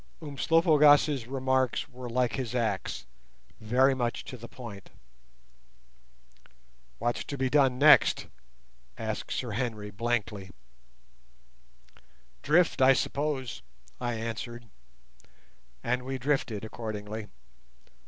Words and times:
Umslopogaas' 0.19 1.27
remarks 1.27 1.87
were 1.87 2.09
like 2.09 2.33
his 2.33 2.55
axe—very 2.55 3.93
much 3.93 4.23
to 4.25 4.35
the 4.35 4.47
point. 4.47 4.89
"What's 6.97 7.23
to 7.25 7.37
be 7.37 7.51
done 7.51 7.77
next?" 7.77 8.25
said 8.97 9.23
Sir 9.29 9.51
Henry 9.51 9.91
blankly. 9.91 10.49
"Drift, 12.41 12.81
I 12.81 12.93
suppose," 12.93 13.61
I 13.99 14.15
answered, 14.15 14.65
and 15.83 16.01
we 16.01 16.17
drifted 16.17 16.65
accordingly. 16.65 17.27